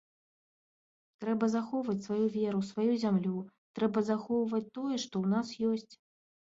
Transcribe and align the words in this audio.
Трэба 1.23 1.49
захоўваць 1.55 1.99
сваю 2.07 2.23
веру, 2.37 2.63
сваю 2.71 2.87
зямлю, 3.05 3.37
трэба 3.79 4.05
захоўваюць 4.11 4.67
тое, 4.77 4.95
што 5.07 5.15
ў 5.25 5.39
нас 5.39 5.47
ёсць. 5.73 5.93